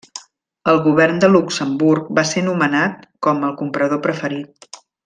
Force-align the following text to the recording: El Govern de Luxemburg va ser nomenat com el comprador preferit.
El 0.73 0.79
Govern 0.87 1.21
de 1.25 1.29
Luxemburg 1.33 2.09
va 2.21 2.25
ser 2.33 2.45
nomenat 2.51 3.07
com 3.29 3.49
el 3.51 3.57
comprador 3.65 4.07
preferit. 4.09 4.85